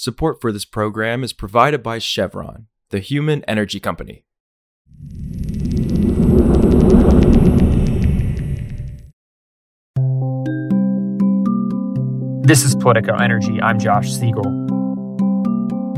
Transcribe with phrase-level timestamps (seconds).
[0.00, 4.24] Support for this program is provided by Chevron, the human energy company.
[12.46, 13.60] This is Politico Energy.
[13.60, 14.44] I'm Josh Siegel.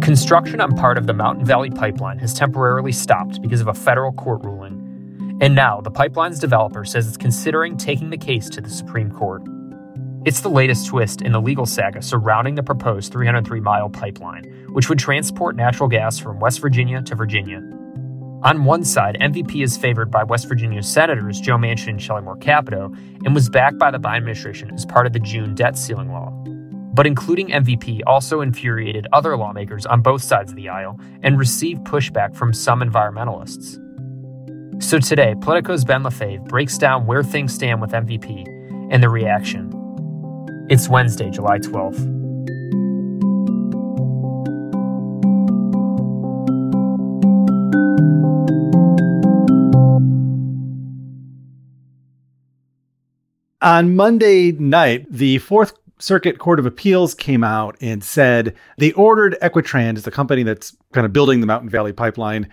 [0.00, 4.12] Construction on part of the Mountain Valley Pipeline has temporarily stopped because of a federal
[4.12, 5.38] court ruling.
[5.40, 9.42] And now, the pipeline's developer says it's considering taking the case to the Supreme Court.
[10.28, 14.90] It's the latest twist in the legal saga surrounding the proposed 303 mile pipeline, which
[14.90, 17.62] would transport natural gas from West Virginia to Virginia.
[18.42, 22.36] On one side, MVP is favored by West Virginia Senators Joe Manchin and Shelley Moore
[22.36, 22.92] Capito
[23.24, 26.28] and was backed by the Biden administration as part of the June debt ceiling law.
[26.92, 31.86] But including MVP also infuriated other lawmakers on both sides of the aisle and received
[31.86, 33.82] pushback from some environmentalists.
[34.82, 38.46] So today, Politico's Ben Lefebvre breaks down where things stand with MVP
[38.92, 39.77] and the reaction.
[40.70, 41.96] It's Wednesday, July 12th.
[53.62, 59.38] On Monday night, the Fourth Circuit Court of Appeals came out and said they ordered
[59.40, 62.46] Equitrans, the company that's kind of building the Mountain Valley Pipeline,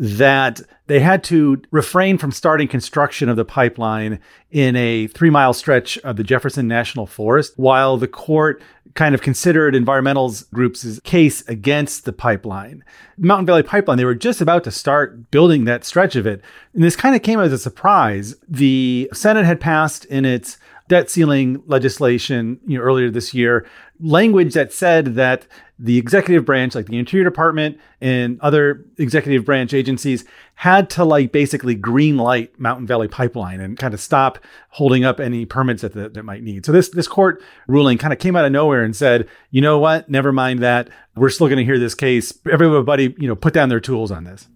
[0.00, 4.18] that they had to refrain from starting construction of the pipeline
[4.50, 8.62] in a three mile stretch of the Jefferson National Forest while the court
[8.94, 12.82] kind of considered environmental groups' case against the pipeline.
[13.18, 16.42] Mountain Valley Pipeline, they were just about to start building that stretch of it.
[16.72, 18.34] And this kind of came as a surprise.
[18.48, 20.56] The Senate had passed in its
[20.90, 23.64] debt ceiling legislation you know, earlier this year
[24.00, 25.46] language that said that
[25.78, 30.24] the executive branch, like the Interior Department and other executive branch agencies,
[30.56, 34.38] had to like basically green light Mountain Valley Pipeline and kind of stop
[34.70, 36.66] holding up any permits that that might need.
[36.66, 39.78] So this this court ruling kind of came out of nowhere and said, you know
[39.78, 40.90] what, never mind that.
[41.14, 42.36] We're still going to hear this case.
[42.50, 44.48] Everybody, you know, put down their tools on this.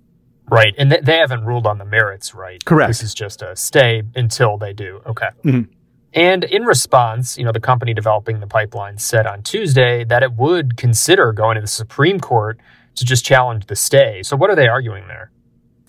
[0.50, 2.62] Right, and they haven't ruled on the merits, right?
[2.64, 2.88] Correct.
[2.88, 5.00] This is just a stay until they do.
[5.06, 5.28] Okay.
[5.42, 5.72] Mm-hmm.
[6.14, 10.34] And in response, you know, the company developing the pipeline said on Tuesday that it
[10.34, 12.60] would consider going to the Supreme Court
[12.94, 14.22] to just challenge the stay.
[14.22, 15.32] So what are they arguing there?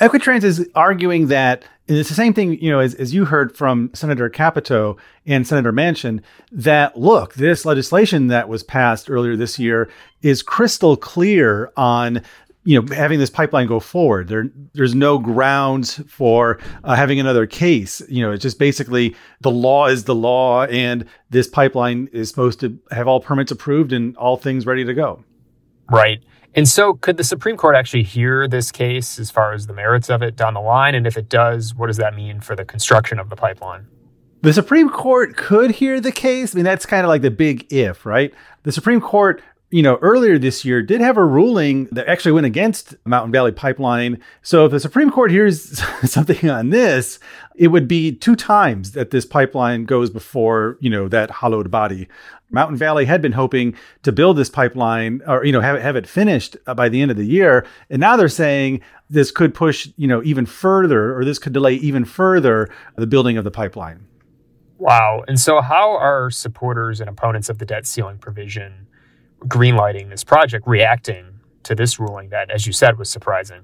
[0.02, 3.91] Equitrans is arguing that it's the same thing, you know, as, as you heard from
[3.94, 6.22] Senator Capito and Senator Manchin,
[6.52, 9.90] that look, this legislation that was passed earlier this year
[10.24, 12.24] is crystal clear on
[12.65, 17.45] you know having this pipeline go forward there there's no grounds for uh, having another
[17.45, 18.01] case.
[18.09, 22.59] You know it's just basically the law is the law and this pipeline is supposed
[22.59, 25.23] to have all permits approved and all things ready to go.
[25.89, 26.21] Right.
[26.55, 30.09] And so could the supreme court actually hear this case as far as the merits
[30.09, 30.95] of it down the line?
[30.95, 33.87] And if it does what does that mean for the construction of the pipeline?
[34.41, 36.53] The Supreme Court could hear the case.
[36.53, 38.31] I mean, that's kind of like the big if, right?
[38.61, 42.45] The Supreme Court you know, earlier this year did have a ruling that actually went
[42.45, 44.21] against Mountain Valley Pipeline.
[44.41, 47.19] So if the Supreme Court hears something on this,
[47.55, 52.07] it would be two times that this pipeline goes before, you know, that hollowed body.
[52.51, 55.95] Mountain Valley had been hoping to build this pipeline or, you know, have it, have
[55.95, 57.65] it finished by the end of the year.
[57.89, 61.73] And now they're saying this could push, you know, even further or this could delay
[61.73, 64.05] even further the building of the pipeline.
[64.77, 65.23] Wow.
[65.27, 68.87] And so how are supporters and opponents of the debt ceiling provision
[69.47, 73.61] greenlighting this project reacting to this ruling that, as you said, was surprising?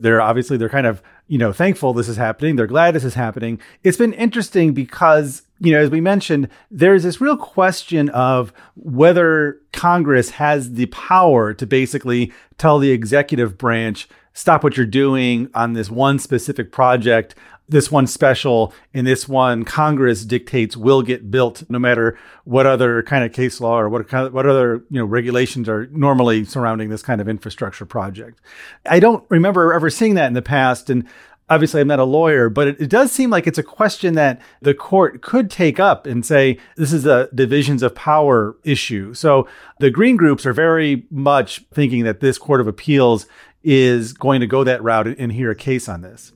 [0.00, 2.56] They're obviously they're kind of you know thankful this is happening.
[2.56, 3.60] They're glad this is happening.
[3.82, 9.60] It's been interesting because you know as we mentioned, there's this real question of whether
[9.72, 15.72] Congress has the power to basically tell the executive branch stop what you're doing on
[15.72, 17.34] this one specific project
[17.68, 23.02] this one special and this one Congress dictates will get built no matter what other
[23.02, 26.44] kind of case law or what kind of, what other you know regulations are normally
[26.44, 28.40] surrounding this kind of infrastructure project.
[28.86, 31.08] I don't remember ever seeing that in the past and
[31.48, 34.40] obviously I'm not a lawyer, but it, it, does seem like it's a question that
[34.62, 39.14] the court could take up and say this is a divisions of power issue.
[39.14, 39.48] So
[39.78, 43.26] the green groups are very much thinking that this court of appeals
[43.62, 46.32] is going to go that route and hear a case on this.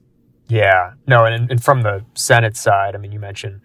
[0.49, 3.61] Yeah, no, and, and from the Senate side, I mean, you mentioned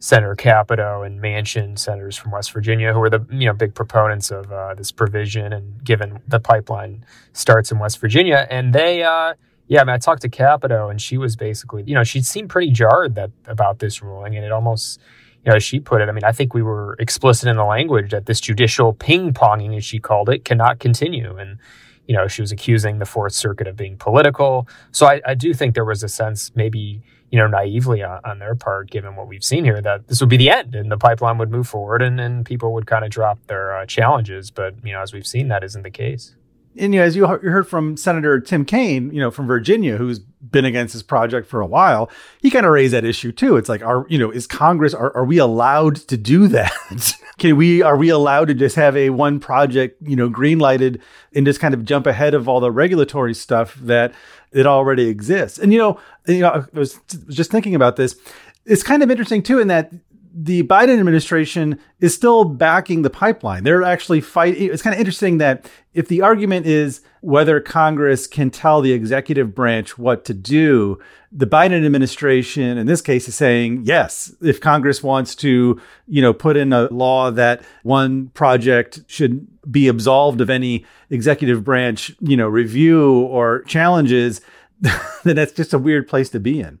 [0.00, 4.30] Senator Capito and Manchin, senators from West Virginia, who are the you know big proponents
[4.30, 9.34] of uh, this provision, and given the pipeline starts in West Virginia, and they, uh,
[9.68, 12.50] yeah, I mean, I talked to Capito, and she was basically, you know, she seemed
[12.50, 15.00] pretty jarred that about this ruling, and it almost,
[15.44, 17.64] you know, as she put it, I mean, I think we were explicit in the
[17.64, 21.58] language that this judicial ping ponging, as she called it, cannot continue, and
[22.06, 24.68] you know, she was accusing the Fourth Circuit of being political.
[24.92, 28.38] So I, I do think there was a sense maybe, you know, naively on, on,
[28.38, 30.98] their part, given what we've seen here, that this would be the end and the
[30.98, 34.50] pipeline would move forward and, and people would kind of drop their uh, challenges.
[34.50, 36.36] But, you know, as we've seen, that isn't the case.
[36.78, 40.18] And, you know, as you heard from Senator Tim Kaine, you know, from Virginia, who's
[40.18, 43.56] been against this project for a while, he kind of raised that issue too.
[43.56, 46.72] It's like, are, you know, is Congress, are, are we allowed to do that?
[47.38, 51.02] Can we, are we allowed to just have a one project, you know, green lighted
[51.34, 54.14] and just kind of jump ahead of all the regulatory stuff that
[54.52, 55.58] it already exists.
[55.58, 58.16] And you know, you know, I was just thinking about this.
[58.64, 59.92] It's kind of interesting too, in that
[60.38, 63.64] the Biden administration is still backing the pipeline.
[63.64, 64.70] They're actually fighting.
[64.70, 69.54] It's kind of interesting that if the argument is whether Congress can tell the executive
[69.54, 70.98] branch what to do,
[71.32, 74.34] the Biden administration, in this case, is saying yes.
[74.42, 79.88] If Congress wants to, you know, put in a law that one project should be
[79.88, 84.42] absolved of any executive branch, you know, review or challenges,
[85.24, 86.78] then that's just a weird place to be in.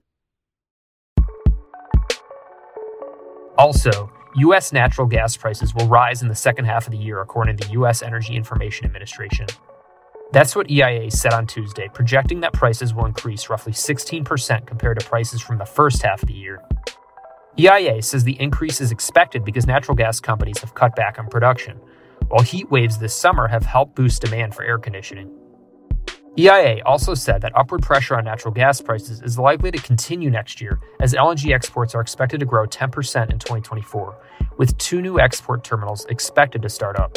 [3.58, 4.72] Also, U.S.
[4.72, 7.72] natural gas prices will rise in the second half of the year, according to the
[7.74, 8.02] U.S.
[8.02, 9.46] Energy Information Administration.
[10.32, 15.06] That's what EIA said on Tuesday, projecting that prices will increase roughly 16% compared to
[15.06, 16.60] prices from the first half of the year.
[17.58, 21.80] EIA says the increase is expected because natural gas companies have cut back on production,
[22.28, 25.30] while heat waves this summer have helped boost demand for air conditioning.
[26.38, 30.60] EIA also said that upward pressure on natural gas prices is likely to continue next
[30.60, 32.84] year as LNG exports are expected to grow 10%
[33.30, 34.16] in 2024,
[34.58, 37.16] with two new export terminals expected to start up.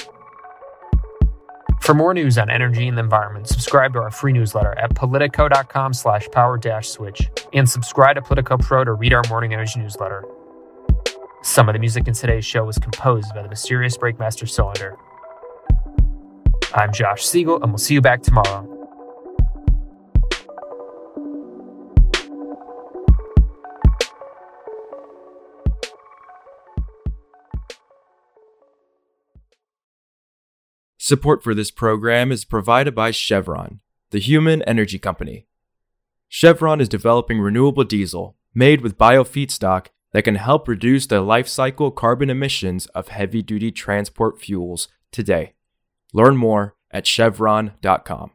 [1.81, 5.93] For more news on energy and the environment, subscribe to our free newsletter at politico.com
[5.93, 10.23] slash power switch and subscribe to Politico Pro to read our morning energy newsletter.
[11.41, 14.97] Some of the music in today's show was composed by the mysterious Breakmaster Cylinder.
[16.73, 18.78] I'm Josh Siegel, and we'll see you back tomorrow.
[31.09, 33.79] Support for this program is provided by Chevron,
[34.11, 35.47] the human energy company.
[36.27, 41.47] Chevron is developing renewable diesel made with bio feedstock that can help reduce the life
[41.47, 45.53] cycle carbon emissions of heavy duty transport fuels today.
[46.13, 48.29] Learn more at chevron.com.